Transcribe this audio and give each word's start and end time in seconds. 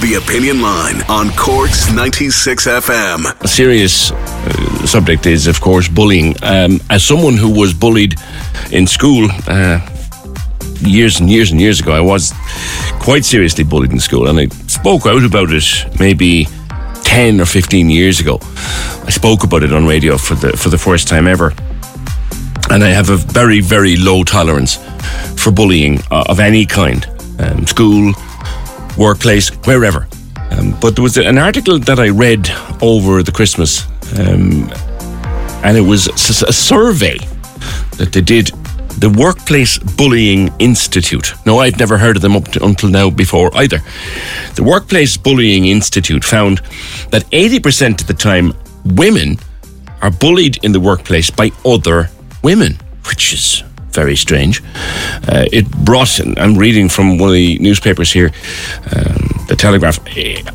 The 0.00 0.14
Opinion 0.14 0.62
Line 0.62 1.02
on 1.10 1.28
Cork's 1.36 1.92
96 1.92 2.66
FM. 2.66 3.42
A 3.42 3.46
serious 3.46 4.12
uh, 4.12 4.86
subject 4.86 5.26
is, 5.26 5.46
of 5.46 5.60
course, 5.60 5.88
bullying. 5.88 6.34
Um, 6.42 6.80
as 6.88 7.04
someone 7.04 7.36
who 7.36 7.50
was 7.50 7.74
bullied 7.74 8.14
in 8.72 8.86
school 8.86 9.28
uh, 9.46 9.86
years 10.80 11.20
and 11.20 11.28
years 11.28 11.50
and 11.50 11.60
years 11.60 11.80
ago, 11.80 11.92
I 11.92 12.00
was 12.00 12.32
quite 12.98 13.26
seriously 13.26 13.62
bullied 13.62 13.92
in 13.92 14.00
school, 14.00 14.28
and 14.28 14.40
I 14.40 14.46
spoke 14.68 15.04
out 15.04 15.22
about 15.22 15.50
it 15.52 15.64
maybe 16.00 16.46
10 17.04 17.38
or 17.38 17.44
15 17.44 17.90
years 17.90 18.20
ago. 18.20 18.38
I 19.04 19.10
spoke 19.10 19.44
about 19.44 19.62
it 19.62 19.72
on 19.74 19.86
radio 19.86 20.16
for 20.16 20.34
the, 20.34 20.56
for 20.56 20.70
the 20.70 20.78
first 20.78 21.08
time 21.08 21.26
ever. 21.26 21.52
And 22.70 22.82
I 22.82 22.88
have 22.88 23.10
a 23.10 23.16
very, 23.18 23.60
very 23.60 23.96
low 23.96 24.24
tolerance 24.24 24.76
for 25.36 25.50
bullying 25.50 26.00
uh, 26.10 26.24
of 26.26 26.40
any 26.40 26.64
kind 26.64 27.06
um, 27.38 27.66
school, 27.66 28.14
workplace, 29.00 29.48
wherever. 29.64 30.06
Um, 30.50 30.78
but 30.80 30.94
there 30.94 31.02
was 31.02 31.16
an 31.16 31.38
article 31.38 31.78
that 31.78 31.98
I 31.98 32.10
read 32.10 32.50
over 32.82 33.22
the 33.22 33.32
Christmas, 33.32 33.86
um, 34.18 34.70
and 35.64 35.76
it 35.76 35.80
was 35.80 36.06
a 36.08 36.52
survey 36.52 37.18
that 37.96 38.10
they 38.12 38.20
did. 38.20 38.52
The 38.98 39.08
Workplace 39.08 39.78
Bullying 39.78 40.50
Institute. 40.58 41.32
No, 41.46 41.58
I've 41.58 41.78
never 41.78 41.96
heard 41.96 42.16
of 42.16 42.22
them 42.22 42.36
up 42.36 42.48
to, 42.48 42.62
until 42.62 42.90
now 42.90 43.08
before 43.08 43.50
either. 43.54 43.78
The 44.56 44.62
Workplace 44.62 45.16
Bullying 45.16 45.66
Institute 45.66 46.22
found 46.22 46.58
that 47.10 47.24
80% 47.30 48.02
of 48.02 48.06
the 48.06 48.14
time 48.14 48.52
women 48.84 49.38
are 50.02 50.10
bullied 50.10 50.62
in 50.64 50.72
the 50.72 50.80
workplace 50.80 51.30
by 51.30 51.50
other 51.64 52.10
women, 52.42 52.78
which 53.06 53.32
is 53.32 53.62
very 53.92 54.16
strange. 54.16 54.62
Uh, 55.28 55.46
it 55.52 55.70
brought, 55.84 56.20
I'm 56.38 56.56
reading 56.56 56.88
from 56.88 57.18
one 57.18 57.30
of 57.30 57.34
the 57.34 57.58
newspapers 57.58 58.12
here, 58.12 58.32
um, 58.96 59.46
the 59.48 59.56
Telegraph. 59.56 59.98
It, 60.16 60.46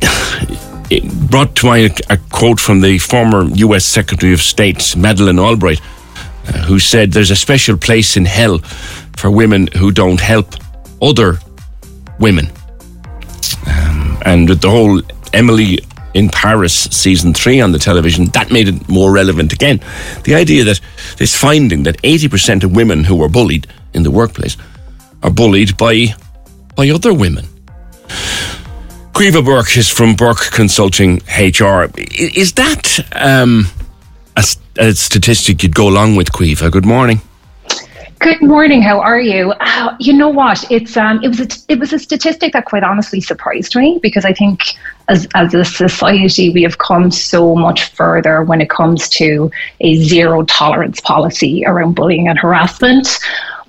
it 0.90 1.30
brought 1.30 1.54
to 1.56 1.66
mind 1.66 2.00
a, 2.10 2.16
quote 2.30 2.60
from 2.60 2.80
the 2.80 2.98
former 2.98 3.44
U.S. 3.54 3.84
Secretary 3.84 4.32
of 4.32 4.40
State, 4.40 4.96
Madeleine 4.96 5.38
Albright, 5.38 5.80
uh, 6.48 6.64
who 6.64 6.78
said, 6.78 7.12
There's 7.12 7.30
a 7.30 7.36
special 7.36 7.76
place 7.76 8.16
in 8.16 8.24
hell 8.24 8.58
for 9.16 9.30
women 9.30 9.68
who 9.76 9.90
don't 9.90 10.20
help 10.20 10.54
other 11.02 11.38
women. 12.18 12.46
Um, 13.66 14.18
and 14.24 14.48
the 14.48 14.70
whole 14.70 15.02
Emily 15.32 15.80
in 16.14 16.28
Paris 16.28 16.74
season 16.74 17.34
three 17.34 17.60
on 17.60 17.72
the 17.72 17.78
television, 17.78 18.26
that 18.26 18.50
made 18.50 18.68
it 18.68 18.88
more 18.88 19.12
relevant 19.12 19.52
again. 19.52 19.80
The 20.24 20.34
idea 20.34 20.64
that 20.64 20.80
this 21.16 21.34
finding 21.34 21.84
that 21.84 22.00
80% 22.02 22.64
of 22.64 22.74
women 22.74 23.04
who 23.04 23.22
are 23.22 23.28
bullied 23.28 23.66
in 23.94 24.02
the 24.02 24.10
workplace 24.10 24.56
are 25.22 25.30
bullied 25.30 25.76
by, 25.76 26.14
by 26.76 26.88
other 26.90 27.12
women. 27.12 27.46
Caoimhe 29.12 29.44
Burke 29.44 29.76
is 29.76 29.88
from 29.88 30.14
Burke 30.14 30.52
Consulting 30.52 31.16
HR. 31.26 31.90
Is 31.96 32.52
that 32.52 33.00
um, 33.12 33.66
a, 34.36 34.44
a, 34.76 34.94
statistic 34.94 35.62
you'd 35.64 35.74
go 35.74 35.88
along 35.88 36.14
with, 36.14 36.30
Caoimhe? 36.30 36.70
Good 36.70 36.86
morning. 36.86 37.20
Good 38.20 38.42
morning. 38.42 38.82
How 38.82 38.98
are 39.00 39.20
you? 39.20 39.52
Uh, 39.60 39.96
you 40.00 40.12
know 40.12 40.28
what? 40.28 40.68
It's 40.72 40.96
um, 40.96 41.22
it 41.22 41.28
was 41.28 41.40
a, 41.40 41.48
it 41.68 41.78
was 41.78 41.92
a 41.92 42.00
statistic 42.00 42.52
that 42.52 42.64
quite 42.64 42.82
honestly 42.82 43.20
surprised 43.20 43.76
me 43.76 44.00
because 44.02 44.24
I 44.24 44.32
think 44.32 44.74
as 45.08 45.28
as 45.36 45.54
a 45.54 45.64
society 45.64 46.50
we 46.50 46.64
have 46.64 46.78
come 46.78 47.12
so 47.12 47.54
much 47.54 47.84
further 47.90 48.42
when 48.42 48.60
it 48.60 48.70
comes 48.70 49.08
to 49.10 49.52
a 49.80 49.96
zero 50.02 50.42
tolerance 50.44 51.00
policy 51.00 51.64
around 51.64 51.94
bullying 51.94 52.26
and 52.26 52.36
harassment. 52.36 53.08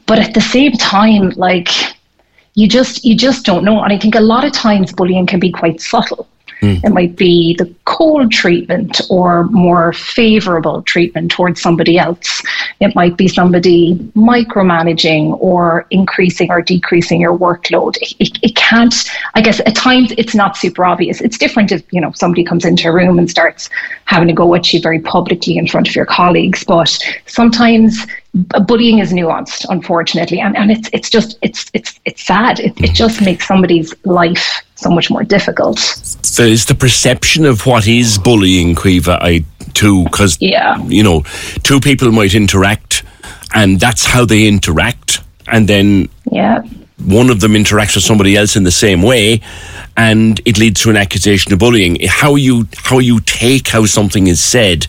But 0.07 0.17
at 0.17 0.33
the 0.33 0.41
same 0.41 0.71
time, 0.73 1.29
like 1.35 1.69
you 2.55 2.67
just 2.67 3.05
you 3.05 3.15
just 3.15 3.45
don't 3.45 3.63
know, 3.63 3.83
and 3.83 3.93
I 3.93 3.99
think 3.99 4.15
a 4.15 4.19
lot 4.19 4.45
of 4.45 4.51
times 4.51 4.91
bullying 4.91 5.27
can 5.27 5.39
be 5.39 5.51
quite 5.51 5.79
subtle. 5.79 6.27
Mm. 6.61 6.83
It 6.83 6.89
might 6.89 7.15
be 7.15 7.55
the 7.55 7.73
cold 7.85 8.31
treatment 8.31 9.01
or 9.09 9.45
more 9.45 9.93
favorable 9.93 10.81
treatment 10.81 11.31
towards 11.31 11.61
somebody 11.61 11.97
else. 11.97 12.41
It 12.79 12.95
might 12.95 13.17
be 13.17 13.27
somebody 13.27 13.95
micromanaging 14.15 15.37
or 15.41 15.85
increasing 15.89 16.51
or 16.51 16.61
decreasing 16.61 17.21
your 17.21 17.37
workload. 17.37 17.97
It, 18.01 18.13
it, 18.19 18.39
it, 18.41 18.55
can't, 18.55 18.93
I 19.35 19.41
guess 19.41 19.61
at 19.61 19.75
times 19.75 20.13
it's 20.17 20.35
not 20.35 20.57
super 20.57 20.83
obvious. 20.85 21.21
It's 21.21 21.37
different 21.37 21.71
if, 21.71 21.83
you 21.91 22.01
know, 22.01 22.11
somebody 22.11 22.43
comes 22.43 22.65
into 22.65 22.89
a 22.89 22.93
room 22.93 23.19
and 23.19 23.29
starts 23.29 23.69
having 24.05 24.27
to 24.27 24.33
go 24.33 24.53
at 24.55 24.73
you 24.73 24.81
very 24.81 24.99
publicly 24.99 25.57
in 25.57 25.67
front 25.67 25.87
of 25.87 25.95
your 25.95 26.05
colleagues, 26.05 26.63
but 26.63 26.97
sometimes 27.25 28.05
bullying 28.67 28.99
is 28.99 29.11
nuanced, 29.13 29.65
unfortunately, 29.69 30.39
and, 30.39 30.55
and 30.55 30.71
it's 30.71 30.89
it's 30.93 31.09
just 31.09 31.37
it's 31.41 31.69
it's 31.73 31.99
it's 32.05 32.23
sad. 32.23 32.59
It, 32.59 32.79
it 32.81 32.93
just 32.93 33.21
makes 33.21 33.47
somebody's 33.47 33.93
life 34.05 34.61
so 34.79 34.89
much 34.89 35.11
more 35.11 35.23
difficult. 35.23 35.77
There's 36.37 36.65
the 36.65 36.75
perception 36.77 37.45
of 37.45 37.65
what 37.65 37.87
is 37.87 38.17
bullying, 38.17 38.75
Caoimhe, 38.75 39.17
I 39.21 39.43
too, 39.73 40.05
because 40.05 40.37
yeah. 40.39 40.81
you 40.85 41.03
know, 41.03 41.23
two 41.63 41.79
people 41.79 42.11
might 42.11 42.33
interact, 42.33 43.03
and 43.53 43.79
that's 43.79 44.05
how 44.05 44.25
they 44.25 44.47
interact, 44.47 45.21
and 45.47 45.67
then 45.67 46.07
yeah. 46.31 46.61
one 47.05 47.29
of 47.29 47.41
them 47.41 47.53
interacts 47.53 47.95
with 47.95 48.05
somebody 48.05 48.37
else 48.37 48.55
in 48.55 48.63
the 48.63 48.71
same 48.71 49.01
way, 49.01 49.41
and 49.97 50.39
it 50.45 50.57
leads 50.57 50.81
to 50.83 50.89
an 50.89 50.97
accusation 50.97 51.51
of 51.51 51.59
bullying. 51.59 51.97
How 52.07 52.35
you 52.35 52.67
how 52.85 52.99
you 52.99 53.19
take 53.19 53.67
how 53.67 53.85
something 53.85 54.27
is 54.27 54.41
said 54.41 54.87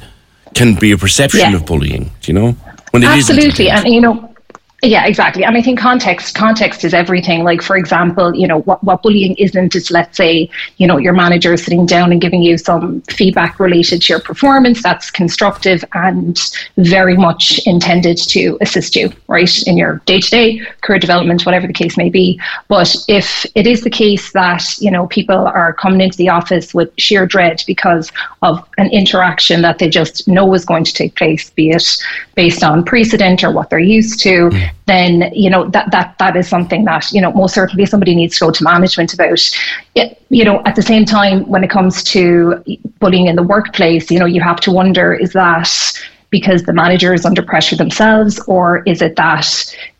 can 0.55 0.77
be 0.77 0.93
a 0.93 0.99
perception 0.99 1.51
yeah. 1.51 1.57
of 1.57 1.67
bullying. 1.67 2.11
You 2.23 2.35
know 2.35 2.57
when 2.93 3.03
it 3.03 3.07
Absolutely, 3.07 3.71
and 3.71 3.87
you 3.87 4.01
know, 4.01 4.30
yeah, 4.83 5.07
exactly. 5.07 5.45
And 5.45 5.57
I 5.59 5.63
think 5.63 5.79
context 5.79 6.35
context 6.35 6.85
is 6.85 6.95
everything. 6.95 7.45
Like 7.45 7.61
for 7.61 7.77
example, 7.77 8.35
you 8.35 8.47
know, 8.47 8.61
what, 8.63 8.83
what 8.83 9.03
bullying 9.03 9.35
isn't 9.35 9.75
is 9.75 9.91
let's 9.91 10.17
say, 10.17 10.49
you 10.79 10.87
know, 10.87 10.97
your 10.97 11.13
manager 11.13 11.53
is 11.53 11.63
sitting 11.63 11.85
down 11.85 12.13
and 12.13 12.21
giving 12.21 12.43
you 12.43 12.57
some 12.57 13.03
feedback 13.03 13.61
related 13.61 14.01
to 14.03 14.13
your 14.15 14.21
performance 14.21 14.83
that's 14.83 15.11
constructive 15.11 15.85
and 15.93 16.41
very 16.79 17.15
much 17.15 17.61
intended 17.67 18.17
to 18.17 18.57
assist 18.63 18.97
you, 18.97 19.13
right, 19.29 19.63
in 19.67 19.77
your 19.77 20.01
day-to-day 20.07 20.63
career 20.81 20.99
development, 20.99 21.45
whatever 21.45 21.67
the 21.67 21.75
case 21.75 21.99
may 21.99 22.09
be. 22.09 22.41
But 22.69 22.97
if 23.07 23.45
it 23.55 23.67
is 23.67 23.83
the 23.83 23.91
case 23.91 24.33
that, 24.33 24.65
you 24.79 24.91
know, 24.91 25.07
people 25.09 25.37
are 25.37 25.75
coming 25.75 26.01
into 26.01 26.17
the 26.17 26.31
office 26.31 26.73
with 26.73 26.91
sheer 26.97 27.27
dread 27.27 27.63
because 27.67 28.11
of 28.41 28.67
an 28.79 28.91
interaction 28.93 29.61
that 29.61 29.79
they 29.79 29.91
just 29.91 30.27
know 30.27 30.55
is 30.55 30.65
going 30.65 30.85
to 30.85 30.95
take 30.95 31.17
place, 31.17 31.51
be 31.51 31.71
it 31.71 31.87
based 32.35 32.65
on 32.65 32.83
precedent 32.83 33.45
or 33.45 33.51
what 33.51 33.69
they're 33.69 33.79
used 33.79 34.21
to. 34.21 34.49
Mm 34.49 34.70
then 34.87 35.33
you 35.35 35.51
know 35.51 35.69
that 35.69 35.91
that 35.91 36.17
that 36.19 36.37
is 36.37 36.49
something 36.49 36.85
that 36.85 37.11
you 37.13 37.21
know 37.21 37.33
most 37.33 37.55
certainly 37.55 37.87
somebody 37.87 38.15
needs 38.15 38.39
to 38.39 38.47
go 38.47 38.51
to 38.51 38.65
management 38.65 39.15
about. 39.15 39.41
It, 39.95 40.23
you 40.31 40.45
know, 40.45 40.63
at 40.65 40.77
the 40.77 40.83
same 40.83 41.05
time, 41.05 41.49
when 41.49 41.65
it 41.65 41.71
comes 41.71 42.03
to 42.05 42.63
bullying 42.99 43.27
in 43.27 43.37
the 43.37 43.43
workplace, 43.43 44.11
you 44.11 44.19
know, 44.19 44.27
you 44.27 44.41
have 44.41 44.61
to 44.61 44.71
wonder: 44.71 45.15
is 45.15 45.33
that 45.33 45.71
because 46.31 46.63
the 46.63 46.73
manager 46.73 47.13
is 47.13 47.25
under 47.25 47.43
pressure 47.43 47.77
themselves, 47.77 48.39
or 48.47 48.83
is 48.85 49.03
it 49.03 49.17
that 49.17 49.47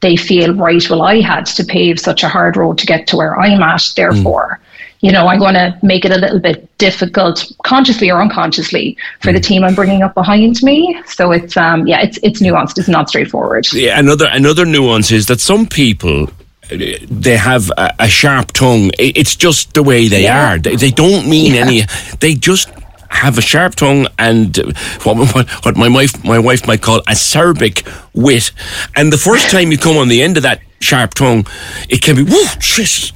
they 0.01 0.17
feel 0.17 0.55
right? 0.55 0.89
Well, 0.89 1.03
I 1.03 1.21
had 1.21 1.47
to 1.47 1.65
pave 1.65 1.99
such 1.99 2.23
a 2.23 2.29
hard 2.29 2.57
road 2.57 2.79
to 2.79 2.87
get 2.87 3.07
to 3.09 3.17
where 3.17 3.39
I'm 3.39 3.63
at, 3.63 3.93
therefore. 3.97 4.61
Mm 4.61 4.67
you 5.01 5.11
know, 5.13 5.27
I'm 5.27 5.39
going 5.39 5.55
to 5.55 5.79
make 5.83 6.05
it 6.05 6.13
a 6.13 6.19
little 6.19 6.41
bit 6.41 6.69
difficult, 6.79 7.51
consciously 7.65 8.11
or 8.11 8.21
unconsciously, 8.21 8.97
for 9.21 9.33
the 9.33 9.39
mm. 9.39 9.45
team 9.45 9.65
I'm 9.65 9.75
bringing 9.75 10.03
up 10.03 10.15
behind 10.15 10.63
me. 10.63 11.01
So 11.07 11.33
it's 11.33 11.57
um, 11.57 11.87
yeah, 11.87 12.03
it's 12.03 12.19
it's 12.23 12.41
nuanced. 12.43 12.79
It's 12.79 12.89
not 12.89 13.09
straightforward. 13.09 13.67
Yeah, 13.73 13.99
another 13.99 14.29
another 14.31 14.67
nuance 14.67 15.11
is 15.11 15.27
that 15.27 15.41
some 15.41 15.67
people 15.67 16.29
they 16.71 17.37
have 17.37 17.71
a, 17.77 17.93
a 18.01 18.09
sharp 18.09 18.53
tongue. 18.53 18.91
It's 18.99 19.35
just 19.35 19.75
the 19.75 19.83
way 19.83 20.09
they 20.09 20.25
Yeah. 20.25 20.53
are. 20.53 20.59
They, 20.59 20.77
they 20.77 20.91
don't 20.91 21.29
mean 21.29 21.55
any. 21.55 21.83
They 22.21 22.35
just 22.35 22.69
have 23.09 23.39
a 23.39 23.43
sharp 23.43 23.75
tongue 23.75 24.07
and 24.19 24.57
what, 25.03 25.17
what, 25.35 25.49
what 25.65 25.77
my 25.77 25.89
wife 25.89 26.25
my 26.25 26.39
wife 26.39 26.67
might 26.67 26.81
call 26.81 27.01
acerbic 27.03 27.85
wit. 28.15 28.53
And 28.95 29.13
the 29.13 29.19
first 29.19 29.51
time 29.51 29.73
you 29.73 29.79
come 29.79 29.97
on 29.97 30.09
the 30.09 30.23
end 30.23 30.37
of 30.37 30.45
that 30.45 30.61
sharp 30.81 31.15
tongue, 31.15 31.47
it 31.89 32.03
can 32.03 32.17
be 32.17 32.23
woo 32.23 32.45
shit. 32.61 33.13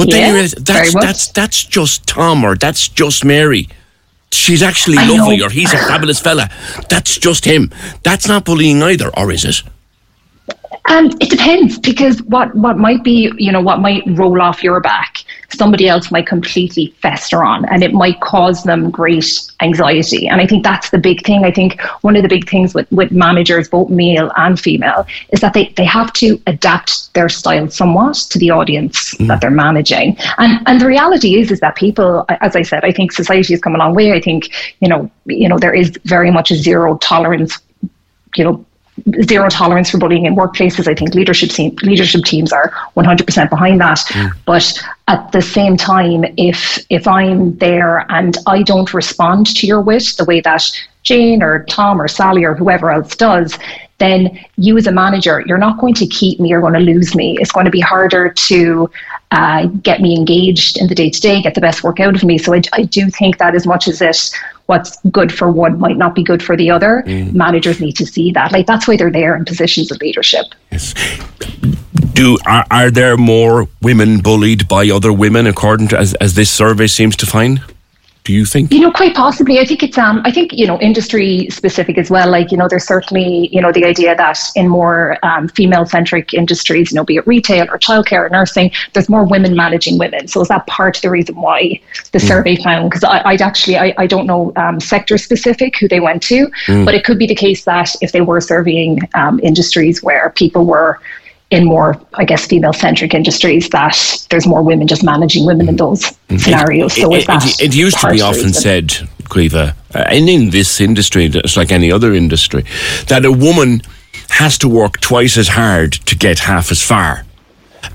But 0.00 0.10
then 0.10 0.28
you 0.28 0.34
realize 0.34 0.52
that's 0.52 0.94
much. 0.94 1.02
that's 1.02 1.26
that's 1.32 1.64
just 1.64 2.06
Tom 2.06 2.44
or 2.44 2.56
that's 2.56 2.88
just 2.88 3.24
Mary. 3.24 3.68
She's 4.32 4.62
actually 4.62 4.98
I 4.98 5.06
know. 5.06 5.14
lovely, 5.14 5.42
or 5.42 5.50
he's 5.50 5.72
a 5.72 5.78
fabulous 5.88 6.20
fella. 6.20 6.48
That's 6.88 7.16
just 7.18 7.44
him. 7.44 7.70
That's 8.02 8.28
not 8.28 8.44
bullying 8.44 8.82
either, 8.82 9.10
or 9.16 9.30
is 9.32 9.44
it? 9.44 9.62
Um, 10.86 11.06
it 11.20 11.30
depends 11.30 11.78
because 11.78 12.22
what, 12.22 12.54
what 12.54 12.78
might 12.78 13.04
be, 13.04 13.32
you 13.36 13.52
know, 13.52 13.60
what 13.60 13.80
might 13.80 14.02
roll 14.06 14.40
off 14.40 14.62
your 14.62 14.80
back, 14.80 15.24
somebody 15.52 15.88
else 15.88 16.10
might 16.10 16.26
completely 16.26 16.94
fester 17.02 17.42
on 17.42 17.64
and 17.66 17.82
it 17.82 17.92
might 17.92 18.20
cause 18.20 18.62
them 18.64 18.90
great 18.90 19.40
anxiety. 19.60 20.28
And 20.28 20.40
I 20.40 20.46
think 20.46 20.64
that's 20.64 20.90
the 20.90 20.98
big 20.98 21.24
thing. 21.24 21.44
I 21.44 21.50
think 21.50 21.80
one 22.02 22.16
of 22.16 22.22
the 22.22 22.28
big 22.28 22.48
things 22.48 22.74
with, 22.74 22.90
with 22.92 23.10
managers, 23.12 23.68
both 23.68 23.90
male 23.90 24.30
and 24.36 24.58
female, 24.58 25.06
is 25.30 25.40
that 25.40 25.54
they, 25.54 25.68
they 25.76 25.84
have 25.84 26.12
to 26.14 26.40
adapt 26.46 27.12
their 27.14 27.28
style 27.28 27.68
somewhat 27.68 28.16
to 28.30 28.38
the 28.38 28.50
audience 28.50 29.14
mm. 29.14 29.28
that 29.28 29.40
they're 29.40 29.50
managing. 29.50 30.16
And 30.38 30.60
and 30.66 30.80
the 30.80 30.86
reality 30.86 31.38
is 31.40 31.50
is 31.50 31.60
that 31.60 31.76
people, 31.76 32.24
as 32.28 32.56
I 32.56 32.62
said, 32.62 32.84
I 32.84 32.92
think 32.92 33.12
society 33.12 33.52
has 33.52 33.60
come 33.60 33.74
a 33.74 33.78
long 33.78 33.94
way. 33.94 34.12
I 34.12 34.20
think, 34.20 34.50
you 34.80 34.88
know, 34.88 35.10
you 35.26 35.48
know, 35.48 35.58
there 35.58 35.74
is 35.74 35.90
very 36.04 36.30
much 36.30 36.50
a 36.50 36.56
zero 36.56 36.96
tolerance 36.98 37.58
you 38.36 38.44
know 38.44 38.64
zero 39.22 39.48
tolerance 39.48 39.90
for 39.90 39.98
bullying 39.98 40.26
in 40.26 40.34
workplaces. 40.36 40.86
I 40.88 40.94
think 40.94 41.14
leadership 41.14 41.50
team, 41.50 41.76
leadership 41.82 42.24
teams 42.24 42.52
are 42.52 42.70
100% 42.96 43.50
behind 43.50 43.80
that. 43.80 44.00
Hmm. 44.08 44.28
But 44.46 44.80
at 45.08 45.32
the 45.32 45.42
same 45.42 45.76
time, 45.76 46.24
if 46.36 46.78
if 46.88 47.06
I'm 47.06 47.56
there 47.58 48.06
and 48.10 48.36
I 48.46 48.62
don't 48.62 48.92
respond 48.94 49.46
to 49.56 49.66
your 49.66 49.80
wit 49.80 50.14
the 50.16 50.24
way 50.24 50.40
that 50.40 50.70
Jane 51.02 51.42
or 51.42 51.64
Tom 51.64 52.00
or 52.00 52.08
Sally 52.08 52.44
or 52.44 52.54
whoever 52.54 52.90
else 52.90 53.16
does, 53.16 53.58
then 53.98 54.38
you 54.56 54.76
as 54.78 54.86
a 54.86 54.92
manager, 54.92 55.42
you're 55.46 55.58
not 55.58 55.78
going 55.78 55.94
to 55.94 56.06
keep 56.06 56.40
me. 56.40 56.48
You're 56.48 56.60
going 56.60 56.74
to 56.74 56.80
lose 56.80 57.14
me. 57.14 57.36
It's 57.38 57.52
going 57.52 57.66
to 57.66 57.70
be 57.70 57.80
harder 57.80 58.30
to 58.30 58.90
uh, 59.30 59.66
get 59.66 60.00
me 60.00 60.16
engaged 60.16 60.78
in 60.78 60.88
the 60.88 60.94
day 60.94 61.10
to 61.10 61.20
day, 61.20 61.42
get 61.42 61.54
the 61.54 61.60
best 61.60 61.84
work 61.84 62.00
out 62.00 62.16
of 62.16 62.24
me. 62.24 62.38
So 62.38 62.54
I, 62.54 62.62
I 62.72 62.82
do 62.82 63.10
think 63.10 63.38
that 63.38 63.54
as 63.54 63.66
much 63.66 63.88
as 63.88 64.00
it 64.00 64.32
what's 64.66 64.96
good 65.10 65.32
for 65.32 65.50
one 65.50 65.78
might 65.78 65.96
not 65.96 66.14
be 66.14 66.22
good 66.22 66.42
for 66.42 66.56
the 66.56 66.70
other. 66.70 67.02
Managers 67.06 67.80
need 67.80 67.96
to 67.96 68.06
see 68.06 68.30
that. 68.32 68.52
Like 68.52 68.66
that's 68.66 68.88
why 68.88 68.96
they're 68.96 69.10
there 69.10 69.36
in 69.36 69.44
positions 69.44 69.90
of 69.90 70.00
leadership. 70.00 70.46
Yes. 70.70 70.94
Do 72.12 72.38
are, 72.46 72.64
are 72.70 72.90
there 72.90 73.16
more 73.16 73.68
women 73.82 74.20
bullied 74.20 74.68
by 74.68 74.88
other 74.88 75.12
women, 75.12 75.46
according 75.46 75.88
to 75.88 75.98
as, 75.98 76.14
as 76.14 76.34
this 76.34 76.50
survey 76.50 76.86
seems 76.86 77.16
to 77.16 77.26
find? 77.26 77.60
Do 78.24 78.34
you 78.34 78.44
think? 78.44 78.72
You 78.72 78.80
know, 78.80 78.92
quite 78.92 79.14
possibly. 79.14 79.58
I 79.58 79.64
think 79.64 79.82
it's 79.82 79.96
um 79.96 80.20
I 80.24 80.30
think, 80.30 80.52
you 80.52 80.66
know, 80.66 80.78
industry 80.80 81.48
specific 81.50 81.96
as 81.96 82.10
well. 82.10 82.30
Like, 82.30 82.52
you 82.52 82.58
know, 82.58 82.68
there's 82.68 82.86
certainly, 82.86 83.48
you 83.50 83.60
know, 83.60 83.72
the 83.72 83.84
idea 83.84 84.14
that 84.14 84.38
in 84.54 84.68
more 84.68 85.16
um, 85.24 85.48
female 85.48 85.86
centric 85.86 86.34
industries, 86.34 86.90
you 86.90 86.96
know, 86.96 87.04
be 87.04 87.16
it 87.16 87.26
retail 87.26 87.66
or 87.70 87.78
childcare 87.78 88.26
or 88.26 88.28
nursing, 88.28 88.70
there's 88.92 89.08
more 89.08 89.24
women 89.24 89.56
managing 89.56 89.98
women. 89.98 90.28
So 90.28 90.40
is 90.42 90.48
that 90.48 90.66
part 90.66 90.96
of 90.96 91.02
the 91.02 91.10
reason 91.10 91.36
why 91.36 91.80
the 92.12 92.20
survey 92.20 92.56
found? 92.56 92.90
Because 92.90 93.04
I 93.04 93.22
I'd 93.24 93.42
actually 93.42 93.78
I, 93.78 93.94
I 93.96 94.06
don't 94.06 94.26
know 94.26 94.52
um, 94.56 94.80
sector 94.80 95.16
specific 95.16 95.78
who 95.78 95.88
they 95.88 96.00
went 96.00 96.22
to, 96.24 96.50
but 96.84 96.94
it 96.94 97.04
could 97.04 97.18
be 97.18 97.26
the 97.26 97.34
case 97.34 97.64
that 97.64 97.94
if 98.02 98.12
they 98.12 98.20
were 98.20 98.40
surveying 98.40 99.00
um, 99.14 99.40
industries 99.42 100.02
where 100.02 100.30
people 100.30 100.66
were 100.66 101.00
in 101.50 101.64
more, 101.64 102.00
I 102.14 102.24
guess, 102.24 102.46
female-centric 102.46 103.12
industries, 103.12 103.68
that 103.70 104.26
there's 104.30 104.46
more 104.46 104.62
women 104.62 104.86
just 104.86 105.02
managing 105.02 105.46
women 105.46 105.68
in 105.68 105.76
those 105.76 106.16
scenarios. 106.38 106.94
So 106.94 107.12
is 107.14 107.24
it, 107.24 107.26
that 107.26 107.44
it, 107.44 107.60
it 107.60 107.74
used 107.74 107.98
to 108.00 108.10
be 108.10 108.20
of 108.20 108.28
often 108.28 108.44
reason? 108.46 108.62
said, 108.62 108.88
Caoimhe, 109.24 109.74
uh, 109.94 109.98
and 110.08 110.28
in 110.28 110.50
this 110.50 110.80
industry, 110.80 111.24
it's 111.26 111.56
like 111.56 111.72
any 111.72 111.90
other 111.90 112.14
industry, 112.14 112.64
that 113.08 113.24
a 113.24 113.32
woman 113.32 113.82
has 114.30 114.56
to 114.58 114.68
work 114.68 115.00
twice 115.00 115.36
as 115.36 115.48
hard 115.48 115.92
to 115.92 116.16
get 116.16 116.38
half 116.38 116.70
as 116.70 116.80
far. 116.80 117.24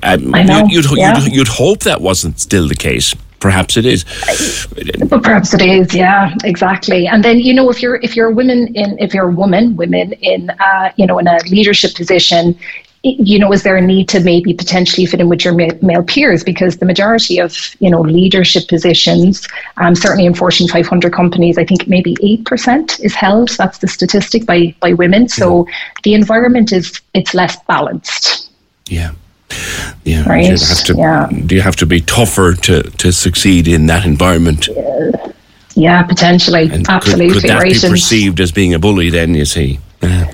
Um, 0.03 0.35
I 0.35 0.43
know, 0.43 0.65
You'd, 0.67 0.85
you'd, 0.85 0.97
yeah. 0.97 1.17
you'd, 1.23 1.33
you'd 1.33 1.47
hope 1.47 1.79
that 1.81 2.01
wasn't 2.01 2.39
still 2.39 2.67
the 2.67 2.75
case. 2.75 3.15
Perhaps 3.39 3.77
it 3.77 3.85
is. 3.85 4.05
But 5.07 5.21
perhaps 5.21 5.53
it 5.53 5.61
is, 5.61 5.93
yeah, 5.93 6.33
exactly. 6.43 7.05
And 7.05 7.23
then 7.23 7.39
you 7.39 7.53
know, 7.53 7.69
if 7.69 7.79
you're 7.79 7.97
if 7.97 8.15
you're 8.15 8.29
a 8.29 8.33
woman 8.33 8.73
in 8.73 8.97
if 8.97 9.13
you're 9.13 9.29
a 9.29 9.31
woman, 9.31 9.75
women 9.75 10.13
in 10.13 10.49
uh, 10.49 10.91
you 10.95 11.05
know 11.05 11.19
in 11.19 11.27
a 11.27 11.37
leadership 11.49 11.93
position, 11.93 12.57
you 13.05 13.37
know, 13.37 13.53
is 13.53 13.61
there 13.61 13.75
a 13.75 13.81
need 13.81 14.09
to 14.09 14.19
maybe 14.19 14.53
potentially 14.53 15.05
fit 15.05 15.19
in 15.19 15.29
with 15.29 15.45
your 15.45 15.53
male 15.53 16.03
peers? 16.03 16.43
Because 16.43 16.77
the 16.77 16.85
majority 16.85 17.39
of 17.39 17.75
you 17.79 17.89
know 17.89 18.01
leadership 18.01 18.67
positions, 18.67 19.47
um, 19.77 19.95
certainly 19.95 20.25
in 20.25 20.33
Fortune 20.33 20.67
500 20.67 21.13
companies, 21.13 21.57
I 21.57 21.65
think 21.65 21.87
maybe 21.87 22.15
eight 22.23 22.45
percent 22.45 22.99
is 23.01 23.13
held. 23.13 23.49
That's 23.49 23.77
the 23.77 23.87
statistic 23.87 24.45
by 24.45 24.75
by 24.79 24.93
women. 24.93 25.29
So 25.29 25.67
the 26.03 26.15
environment 26.15 26.71
is 26.71 26.99
it's 27.13 27.33
less 27.33 27.57
balanced. 27.65 28.49
Yeah. 28.87 29.11
Yeah. 30.03 30.27
Right, 30.27 30.45
You'd 30.49 30.59
have 30.59 30.83
to, 30.85 30.95
yeah. 30.95 31.29
Do 31.45 31.55
you 31.55 31.61
have 31.61 31.75
to 31.77 31.85
be 31.85 32.01
tougher 32.01 32.53
to, 32.53 32.83
to 32.83 33.11
succeed 33.11 33.67
in 33.67 33.85
that 33.85 34.05
environment? 34.05 34.67
Yeah, 34.67 35.31
yeah 35.75 36.03
potentially, 36.03 36.69
And 36.71 36.89
absolutely 36.89 37.33
could, 37.33 37.41
could 37.41 37.49
that 37.51 37.61
right. 37.61 37.81
be 37.81 37.87
perceived 37.87 38.39
as 38.39 38.51
being 38.51 38.73
a 38.73 38.79
bully 38.79 39.09
then, 39.09 39.35
you 39.35 39.45
see? 39.45 39.79
Yeah. 40.01 40.31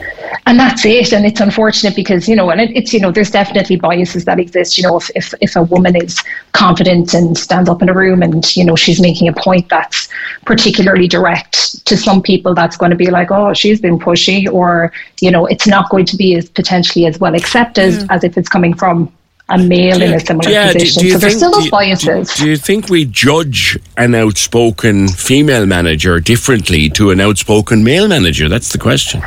and 0.48 0.60
that's 0.60 0.86
it 0.86 1.14
and 1.14 1.26
it's 1.26 1.40
unfortunate 1.40 1.96
because 1.96 2.28
you 2.28 2.36
know 2.36 2.50
and 2.50 2.60
it, 2.60 2.72
it's 2.76 2.94
you 2.94 3.00
know 3.00 3.12
there's 3.12 3.32
definitely 3.32 3.76
biases 3.76 4.26
that 4.26 4.40
exist 4.40 4.78
you 4.78 4.84
know 4.84 4.98
if, 4.98 5.10
if 5.16 5.34
if 5.40 5.56
a 5.56 5.64
woman 5.64 5.96
is 5.96 6.22
confident 6.52 7.14
and 7.14 7.38
stands 7.38 7.70
up 7.70 7.82
in 7.82 7.90
a 7.90 7.94
room 7.94 8.22
and 8.22 8.56
you 8.56 8.66
know 8.66 8.76
she's 8.76 9.00
making 9.00 9.28
a 9.28 9.34
point 9.34 9.70
that's 9.70 10.10
particularly 10.46 11.08
direct 11.08 11.86
to 11.86 11.96
some 11.96 12.22
people 12.22 12.54
that's 12.54 12.76
going 12.76 12.90
to 12.90 12.98
be 12.98 13.10
like 13.10 13.32
oh 13.32 13.54
she's 13.54 13.80
been 13.80 14.00
pushy 14.00 14.52
or 14.52 14.92
you 15.22 15.32
know 15.32 15.46
it's 15.46 15.68
not 15.68 15.90
going 15.90 16.06
to 16.06 16.18
be 16.18 16.36
as 16.36 16.50
potentially 16.50 17.06
as 17.06 17.20
well 17.20 17.36
accepted 17.36 17.94
mm. 17.94 18.08
as 18.10 18.24
if 18.24 18.38
it's 18.38 18.50
coming 18.50 18.74
from 18.74 19.12
a 19.54 19.58
male 19.58 20.02
in 20.02 20.14
a 20.14 20.20
similar 20.20 20.50
Yeah, 20.50 20.68
do- 20.72 20.80
position 20.80 21.02
do 21.02 21.08
you 21.08 21.14
so 21.14 21.18
there's 21.20 21.36
still 21.38 21.52
those 21.52 21.66
you- 21.66 21.72
biases 21.72 22.34
Do, 22.36 22.44
do 22.44 22.50
you 22.50 22.58
think 22.58 22.90
we 22.90 23.06
judge 23.06 23.78
an 23.98 24.16
outspoken 24.16 25.08
female 25.10 25.66
manager 25.66 26.20
differently 26.20 26.90
to 26.92 27.12
an 27.12 27.20
outspoken 27.20 27.84
male 27.84 28.08
manager? 28.08 28.48
That's 28.50 28.72
the 28.72 28.78
question. 28.78 29.22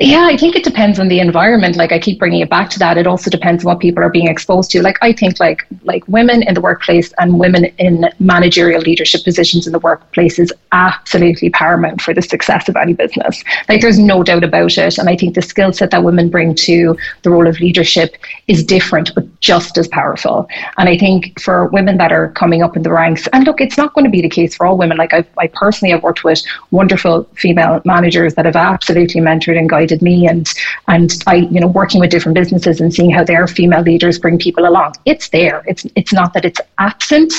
Yeah, 0.00 0.26
I 0.26 0.36
think 0.36 0.56
it 0.56 0.64
depends 0.64 0.98
on 0.98 1.06
the 1.06 1.20
environment. 1.20 1.76
Like 1.76 1.92
I 1.92 2.00
keep 2.00 2.18
bringing 2.18 2.40
it 2.40 2.50
back 2.50 2.68
to 2.70 2.78
that. 2.80 2.98
It 2.98 3.06
also 3.06 3.30
depends 3.30 3.64
on 3.64 3.68
what 3.70 3.80
people 3.80 4.02
are 4.02 4.10
being 4.10 4.26
exposed 4.26 4.72
to. 4.72 4.82
Like 4.82 4.98
I 5.02 5.12
think 5.12 5.38
like 5.38 5.64
like 5.84 6.06
women 6.08 6.42
in 6.42 6.54
the 6.54 6.60
workplace 6.60 7.12
and 7.18 7.38
women 7.38 7.66
in 7.78 8.08
managerial 8.18 8.80
leadership 8.80 9.22
positions 9.22 9.66
in 9.68 9.72
the 9.72 9.78
workplace 9.78 10.40
is 10.40 10.52
absolutely 10.72 11.50
paramount 11.50 12.02
for 12.02 12.12
the 12.12 12.22
success 12.22 12.68
of 12.68 12.74
any 12.76 12.92
business. 12.92 13.44
Like 13.68 13.82
there's 13.82 13.98
no 13.98 14.24
doubt 14.24 14.42
about 14.42 14.76
it. 14.76 14.98
And 14.98 15.08
I 15.08 15.16
think 15.16 15.36
the 15.36 15.42
skill 15.42 15.72
set 15.72 15.92
that 15.92 16.02
women 16.02 16.28
bring 16.28 16.56
to 16.56 16.96
the 17.22 17.30
role 17.30 17.46
of 17.46 17.60
leadership 17.60 18.16
is 18.48 18.64
different 18.64 19.14
but 19.14 19.24
just 19.40 19.78
as 19.78 19.86
powerful. 19.86 20.48
And 20.76 20.88
I 20.88 20.98
think 20.98 21.38
for 21.40 21.68
women 21.68 21.98
that 21.98 22.10
are 22.10 22.30
coming 22.30 22.64
up 22.64 22.76
in 22.76 22.82
the 22.82 22.92
ranks, 22.92 23.28
and 23.32 23.44
look, 23.44 23.60
it's 23.60 23.78
not 23.78 23.94
going 23.94 24.06
to 24.06 24.10
be 24.10 24.22
the 24.22 24.28
case 24.28 24.56
for 24.56 24.66
all 24.66 24.76
women. 24.76 24.96
Like 24.96 25.14
I, 25.14 25.24
I 25.38 25.46
personally 25.46 25.92
have 25.92 26.02
worked 26.02 26.24
with 26.24 26.42
wonderful 26.72 27.24
female 27.34 27.80
managers 27.84 28.34
that 28.34 28.46
have 28.46 28.56
absolutely 28.56 29.20
mentored 29.20 29.56
and 29.56 29.68
guided 29.68 29.83
me 30.02 30.26
and 30.26 30.52
and 30.88 31.12
I, 31.26 31.36
you 31.36 31.60
know, 31.60 31.66
working 31.66 32.00
with 32.00 32.10
different 32.10 32.36
businesses 32.36 32.80
and 32.80 32.92
seeing 32.92 33.10
how 33.10 33.24
their 33.24 33.46
female 33.46 33.82
leaders 33.82 34.18
bring 34.18 34.38
people 34.38 34.66
along. 34.66 34.94
It's 35.04 35.28
there. 35.28 35.62
It's 35.66 35.86
it's 35.94 36.12
not 36.12 36.34
that 36.34 36.44
it's 36.44 36.60
absent, 36.78 37.32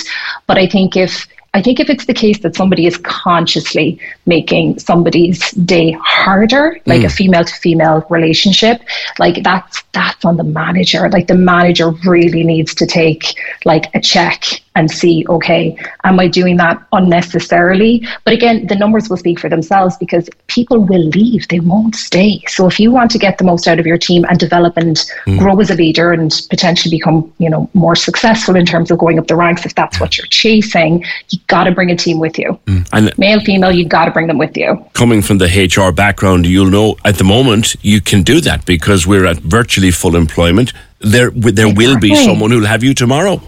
but 0.48 0.58
I 0.58 0.68
think 0.68 0.96
if 0.96 1.28
I 1.56 1.62
think 1.62 1.80
if 1.80 1.90
it's 1.90 2.06
the 2.06 2.14
case 2.14 2.40
that 2.40 2.54
somebody 2.54 2.86
is 2.86 2.98
consciously 2.98 3.98
making 4.26 4.78
somebody's 4.78 5.52
day 5.52 5.98
harder, 6.04 6.78
like 6.86 7.04
a 7.04 7.06
mm. 7.06 7.12
female 7.12 7.46
to 7.46 7.54
female 7.56 8.06
relationship, 8.10 8.82
like 9.20 9.42
that's 9.42 9.82
that's 9.94 10.26
on 10.26 10.36
the 10.36 10.44
manager. 10.44 11.10
Like 11.10 11.28
the 11.28 11.36
manager 11.36 11.92
really 12.06 12.44
needs 12.44 12.76
to 12.76 12.86
take 12.86 13.40
like 13.64 13.86
a 13.96 14.02
check 14.02 14.44
and 14.76 14.92
see, 14.92 15.26
okay, 15.30 15.78
am 16.04 16.20
I 16.20 16.28
doing 16.28 16.58
that 16.58 16.82
unnecessarily? 16.92 18.06
But 18.24 18.34
again, 18.34 18.68
the 18.68 18.76
numbers 18.76 19.10
will 19.10 19.18
speak 19.18 19.40
for 19.40 19.50
themselves 19.50 19.98
because 19.98 20.30
people 20.48 20.80
will 20.80 21.06
leave, 21.10 21.48
they 21.48 21.60
won't 21.60 21.96
stay. 21.96 22.44
So 22.48 22.68
if 22.68 22.80
you 22.80 22.92
want 22.92 23.12
to 23.12 23.18
get 23.18 23.38
the 23.38 23.44
most 23.44 23.68
out 23.68 23.80
of 23.80 23.86
your 23.86 23.98
team 23.98 24.26
and 24.30 24.40
develop 24.40 24.78
and 24.78 24.96
mm. 25.26 25.40
grow 25.40 25.60
as 25.60 25.70
a 25.70 25.76
leader 25.76 26.12
and 26.12 26.32
potentially 26.50 26.96
become, 26.98 27.34
you 27.38 27.50
know, 27.50 27.70
more 27.74 27.96
successful 27.96 28.56
in 28.56 28.66
terms 28.66 28.92
of 28.92 29.00
going 29.00 29.18
up 29.18 29.28
the 29.28 29.36
ranks, 29.36 29.66
if 29.66 29.74
that's 29.76 30.00
what 30.00 30.18
you're 30.18 30.28
chasing, 30.28 31.04
you 31.30 31.40
got 31.48 31.64
to 31.64 31.72
bring 31.72 31.90
a 31.90 31.96
team 31.96 32.20
with 32.20 32.38
you. 32.38 32.60
Mm. 32.66 32.88
And 32.92 33.18
Male, 33.18 33.40
female, 33.40 33.72
you've 33.72 33.90
got 33.90 34.06
to 34.06 34.12
bring 34.12 34.28
them 34.28 34.38
with 34.38 34.56
you. 34.58 34.86
coming 34.94 35.22
from 35.22 35.38
the 35.38 35.48
HR 35.48 35.92
background, 35.92 36.46
you'll 36.46 36.70
know 36.70 36.98
at 37.06 37.16
the 37.16 37.24
moment 37.24 37.76
you 37.82 38.02
can 38.02 38.24
do 38.24 38.42
that 38.42 38.66
because 38.66 39.08
we're 39.08 39.26
at 39.26 39.38
virtually 39.38 39.92
full 39.92 40.16
employment. 40.16 40.74
There, 41.00 41.30
there 41.30 41.74
will 41.74 42.00
be 42.00 42.16
someone 42.16 42.52
who'll 42.52 42.66
have 42.66 42.84
you 42.84 42.94
tomorrow. 42.94 43.42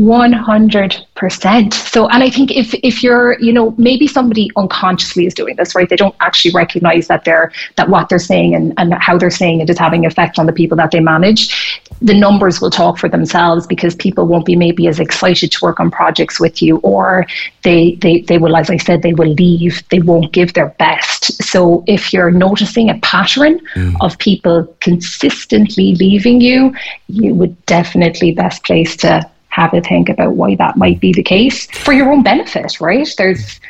One 0.00 0.32
hundred 0.32 0.96
percent. 1.14 1.74
So, 1.74 2.08
and 2.08 2.22
I 2.22 2.30
think 2.30 2.50
if 2.50 2.72
if 2.82 3.02
you're, 3.02 3.38
you 3.38 3.52
know, 3.52 3.74
maybe 3.76 4.06
somebody 4.06 4.50
unconsciously 4.56 5.26
is 5.26 5.34
doing 5.34 5.56
this, 5.56 5.74
right? 5.74 5.86
They 5.90 5.96
don't 5.96 6.14
actually 6.20 6.52
recognize 6.52 7.06
that 7.08 7.26
they're 7.26 7.52
that 7.76 7.90
what 7.90 8.08
they're 8.08 8.18
saying 8.18 8.54
and, 8.54 8.72
and 8.78 8.94
how 8.94 9.18
they're 9.18 9.30
saying 9.30 9.60
it 9.60 9.68
is 9.68 9.78
having 9.78 10.06
effect 10.06 10.38
on 10.38 10.46
the 10.46 10.54
people 10.54 10.76
that 10.78 10.90
they 10.90 11.00
manage. 11.00 11.80
the 12.02 12.14
numbers 12.14 12.60
will 12.60 12.70
talk 12.70 12.98
for 12.98 13.08
themselves 13.08 13.66
because 13.66 13.94
people 13.94 14.26
won't 14.26 14.46
be 14.46 14.56
maybe 14.56 14.86
as 14.86 14.98
excited 14.98 15.52
to 15.52 15.58
work 15.62 15.78
on 15.80 15.90
projects 15.90 16.40
with 16.40 16.62
you 16.62 16.78
or 16.78 17.26
they 17.62 17.94
they, 17.96 18.20
they 18.22 18.38
will 18.38 18.56
as 18.56 18.70
i 18.70 18.76
said 18.76 19.02
they 19.02 19.12
will 19.12 19.34
leave 19.34 19.86
they 19.90 20.00
won't 20.00 20.32
give 20.32 20.54
their 20.54 20.70
best 20.78 21.42
so 21.42 21.84
if 21.86 22.12
you're 22.12 22.30
noticing 22.30 22.88
a 22.88 22.98
pattern 23.00 23.60
mm. 23.74 23.94
of 24.00 24.16
people 24.18 24.64
consistently 24.80 25.94
leaving 25.96 26.40
you 26.40 26.74
you 27.08 27.34
would 27.34 27.54
definitely 27.66 28.32
best 28.32 28.64
place 28.64 28.96
to 28.96 29.28
have 29.50 29.74
a 29.74 29.80
think 29.80 30.08
about 30.08 30.34
why 30.34 30.54
that 30.54 30.76
might 30.76 30.98
be 31.00 31.12
the 31.12 31.22
case 31.22 31.66
for 31.70 31.92
your 31.92 32.10
own 32.10 32.22
benefit 32.22 32.80
right 32.80 33.08
there's 33.18 33.60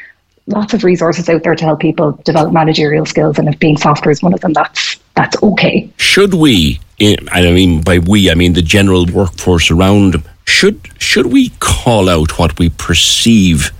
lots 0.50 0.74
of 0.74 0.84
resources 0.84 1.28
out 1.28 1.42
there 1.42 1.54
to 1.54 1.64
help 1.64 1.80
people 1.80 2.12
develop 2.24 2.52
managerial 2.52 3.06
skills, 3.06 3.38
and 3.38 3.48
if 3.48 3.58
being 3.58 3.76
softer 3.76 4.10
is 4.10 4.22
one 4.22 4.34
of 4.34 4.40
them, 4.40 4.52
that's 4.52 4.98
that's 5.14 5.40
okay. 5.42 5.90
Should 5.96 6.34
we, 6.34 6.80
and 7.00 7.28
I 7.30 7.50
mean 7.52 7.82
by 7.82 7.98
we, 7.98 8.30
I 8.30 8.34
mean 8.34 8.52
the 8.52 8.62
general 8.62 9.06
workforce 9.06 9.70
around, 9.70 10.22
should 10.46 10.80
should 10.98 11.26
we 11.26 11.50
call 11.60 12.08
out 12.08 12.38
what 12.38 12.58
we 12.58 12.70
perceive 12.70 13.70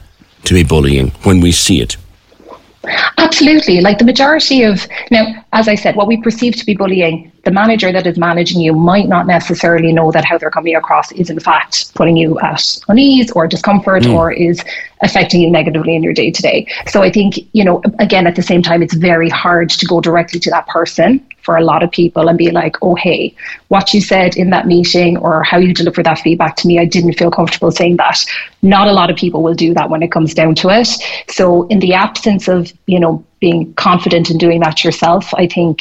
to 0.45 0.54
be 0.54 0.64
bullying 0.64 1.11
when 1.23 1.40
we 1.40 1.52
see 1.52 1.80
it? 1.80 1.97
Absolutely. 3.19 3.80
Like 3.83 3.99
the 3.99 4.07
majority 4.07 4.62
of, 4.64 4.87
now, 5.11 5.45
as 5.52 5.69
I 5.69 5.75
said, 5.75 5.97
what 5.97 6.07
we 6.07 6.16
perceive 6.16 6.57
to 6.57 6.64
be 6.64 6.75
bullying, 6.75 7.29
the 7.44 7.50
manager 7.50 7.92
that 7.92 8.06
is 8.06 8.18
managing 8.18 8.61
you 8.61 8.75
might 8.75 9.09
not 9.09 9.26
necessarily 9.26 9.92
know 9.92 10.11
that 10.12 10.25
how 10.25 10.37
they're 10.37 10.50
coming 10.50 10.75
across 10.75 11.11
is 11.12 11.30
in 11.30 11.40
fact 11.40 11.94
putting 11.94 12.16
you 12.16 12.38
at 12.40 12.76
unease 12.88 13.30
or 13.32 13.47
discomfort 13.47 14.02
mm. 14.02 14.14
or 14.14 14.30
is 14.32 14.62
affecting 15.02 15.40
you 15.40 15.50
negatively 15.50 15.94
in 15.94 16.02
your 16.02 16.12
day 16.12 16.30
to 16.30 16.42
day. 16.42 16.66
So 16.87 17.02
I 17.02 17.11
think, 17.11 17.38
you 17.52 17.64
know, 17.64 17.82
again, 17.99 18.26
at 18.26 18.37
the 18.37 18.42
same 18.42 18.62
time, 18.62 18.82
it's 18.82 18.94
very 18.94 19.30
hard 19.30 19.70
to 19.70 19.87
go 19.87 20.00
directly 20.00 20.40
to 20.40 20.50
that 20.50 20.66
person 20.66 21.26
for 21.42 21.56
a 21.56 21.64
lot 21.64 21.82
of 21.82 21.90
people 21.90 22.28
and 22.28 22.37
be 22.37 22.50
like, 22.50 22.76
oh, 22.82 22.94
hey, 22.94 23.35
what 23.68 23.94
you 23.94 24.00
said 24.00 24.37
in 24.37 24.50
that 24.50 24.66
meeting 24.66 25.16
or 25.16 25.42
how 25.42 25.56
you 25.56 25.73
delivered 25.73 26.04
that 26.04 26.18
feedback 26.18 26.56
to 26.56 26.66
me, 26.66 26.78
I 26.78 26.85
didn't 26.85 27.14
feel 27.14 27.30
comfortable 27.30 27.70
saying 27.70 27.97
that. 27.97 28.18
Not 28.62 28.88
a 28.88 28.92
lot 28.92 29.11
of 29.11 29.16
people 29.16 29.42
will 29.42 29.54
do 29.54 29.73
that 29.75 29.88
when 29.88 30.02
it 30.02 30.12
comes 30.12 30.35
down 30.35 30.54
to 30.56 30.68
it. 30.68 30.88
So, 31.28 31.66
in 31.68 31.78
the 31.78 31.94
absence 31.94 32.47
of, 32.47 32.73
you 32.87 33.00
know, 33.00 33.25
being 33.40 33.73
confident 33.75 34.30
in 34.30 34.37
doing 34.37 34.61
that 34.61 34.85
yourself, 34.85 35.32
I 35.35 35.47
think. 35.47 35.80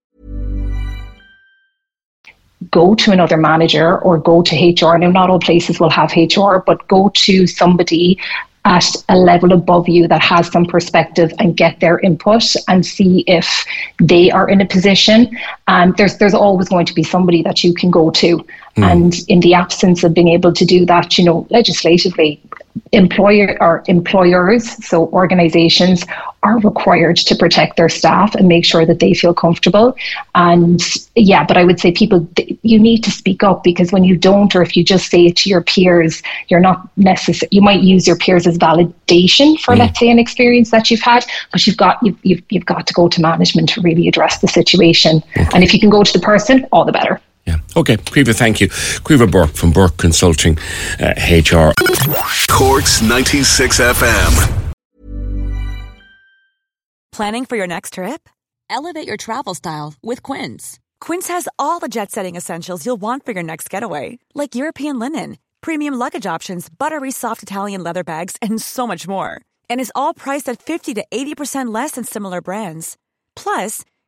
Go 2.69 2.93
to 2.95 3.11
another 3.11 3.37
manager 3.37 3.97
or 3.99 4.17
go 4.17 4.41
to 4.43 4.55
HR. 4.55 4.97
Now, 4.97 5.09
not 5.09 5.29
all 5.29 5.39
places 5.39 5.79
will 5.79 5.89
have 5.89 6.11
HR, 6.15 6.57
but 6.65 6.87
go 6.87 7.09
to 7.09 7.47
somebody 7.47 8.19
at 8.63 8.85
a 9.09 9.17
level 9.17 9.53
above 9.53 9.89
you 9.89 10.07
that 10.07 10.21
has 10.21 10.51
some 10.51 10.65
perspective 10.65 11.33
and 11.39 11.57
get 11.57 11.79
their 11.79 11.97
input 11.99 12.43
and 12.67 12.85
see 12.85 13.23
if 13.25 13.65
they 13.99 14.29
are 14.29 14.47
in 14.47 14.61
a 14.61 14.65
position. 14.65 15.35
And 15.67 15.97
there's 15.97 16.17
there's 16.17 16.35
always 16.35 16.69
going 16.69 16.85
to 16.85 16.93
be 16.93 17.01
somebody 17.01 17.41
that 17.43 17.63
you 17.63 17.73
can 17.73 17.89
go 17.89 18.11
to. 18.11 18.45
Mm. 18.77 18.91
And 18.91 19.15
in 19.27 19.39
the 19.39 19.55
absence 19.55 20.03
of 20.03 20.13
being 20.13 20.27
able 20.27 20.53
to 20.53 20.65
do 20.65 20.85
that, 20.85 21.17
you 21.17 21.25
know, 21.25 21.47
legislatively, 21.49 22.39
employer 22.91 23.57
or 23.61 23.83
employers, 23.87 24.85
so 24.85 25.07
organizations, 25.07 26.05
are 26.43 26.59
required 26.59 27.17
to 27.17 27.35
protect 27.35 27.77
their 27.77 27.89
staff 27.89 28.33
and 28.35 28.47
make 28.47 28.65
sure 28.65 28.85
that 28.85 28.99
they 28.99 29.13
feel 29.13 29.33
comfortable. 29.33 29.95
And 30.33 30.81
yeah, 31.15 31.45
but 31.45 31.57
I 31.57 31.63
would 31.63 31.79
say 31.79 31.91
people, 31.91 32.27
you 32.63 32.79
need 32.79 33.03
to 33.03 33.11
speak 33.11 33.43
up 33.43 33.63
because 33.63 33.91
when 33.91 34.03
you 34.03 34.17
don't, 34.17 34.55
or 34.55 34.61
if 34.61 34.75
you 34.75 34.83
just 34.83 35.09
say 35.09 35.27
it 35.27 35.37
to 35.37 35.49
your 35.49 35.61
peers, 35.61 36.23
you're 36.47 36.59
not 36.59 36.89
necessary. 36.97 37.49
You 37.51 37.61
might 37.61 37.81
use 37.81 38.07
your 38.07 38.17
peers 38.17 38.47
as 38.47 38.57
validation 38.57 39.59
for, 39.59 39.75
mm. 39.75 39.79
let's 39.79 39.99
say, 39.99 40.09
an 40.09 40.19
experience 40.19 40.71
that 40.71 40.89
you've 40.89 41.01
had, 41.01 41.25
but 41.51 41.65
you've 41.67 41.77
got 41.77 41.99
you've, 42.01 42.17
you've, 42.23 42.41
you've 42.49 42.65
got 42.65 42.87
to 42.87 42.93
go 42.93 43.07
to 43.07 43.21
management 43.21 43.69
to 43.69 43.81
really 43.81 44.07
address 44.07 44.39
the 44.39 44.47
situation. 44.47 45.23
And 45.53 45.63
if 45.63 45.73
you 45.73 45.79
can 45.79 45.89
go 45.89 46.03
to 46.03 46.13
the 46.13 46.19
person, 46.19 46.67
all 46.71 46.85
the 46.85 46.91
better. 46.91 47.21
Yeah. 47.51 47.59
Okay. 47.75 47.97
Caoimhe, 47.97 48.35
thank 48.35 48.61
you. 48.61 48.67
Caoimhe 49.03 49.29
Burke 49.29 49.53
from 49.53 49.71
Burke 49.71 49.97
Consulting 49.97 50.57
uh, 50.99 51.13
HR. 51.19 51.73
Cork's 52.49 53.01
96 53.01 53.79
FM. 53.79 54.73
Planning 57.11 57.45
for 57.45 57.57
your 57.57 57.67
next 57.67 57.93
trip? 57.95 58.29
Elevate 58.69 59.05
your 59.05 59.17
travel 59.17 59.53
style 59.53 59.93
with 60.01 60.23
Quince. 60.23 60.79
Quince 61.01 61.27
has 61.27 61.47
all 61.59 61.79
the 61.79 61.89
jet 61.89 62.09
setting 62.11 62.37
essentials 62.37 62.85
you'll 62.85 63.01
want 63.01 63.25
for 63.25 63.33
your 63.33 63.43
next 63.43 63.69
getaway, 63.69 64.17
like 64.33 64.55
European 64.55 64.97
linen, 64.97 65.37
premium 65.59 65.95
luggage 65.95 66.25
options, 66.25 66.69
buttery 66.69 67.11
soft 67.11 67.43
Italian 67.43 67.83
leather 67.83 68.03
bags, 68.03 68.37
and 68.41 68.61
so 68.61 68.87
much 68.87 69.07
more. 69.09 69.41
And 69.69 69.81
is 69.81 69.91
all 69.93 70.13
priced 70.13 70.47
at 70.47 70.63
50 70.63 70.93
to 70.95 71.05
80% 71.11 71.73
less 71.73 71.91
than 71.91 72.05
similar 72.05 72.41
brands. 72.41 72.97
Plus, 73.35 73.83